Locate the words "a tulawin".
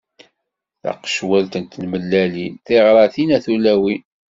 3.35-4.03